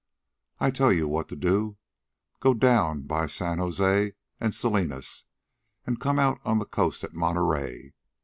I 0.59 0.71
tell 0.71 0.91
you 0.91 1.07
what 1.07 1.29
you 1.29 1.37
do. 1.37 1.77
Go 2.39 2.55
down 2.55 3.03
by 3.03 3.27
San 3.27 3.59
Jose 3.59 4.13
and 4.39 4.55
Salinas 4.55 5.25
an' 5.85 5.97
come 5.97 6.17
out 6.17 6.39
on 6.43 6.57
the 6.57 6.65
coast 6.65 7.03
at 7.03 7.13
Monterey. 7.13 7.93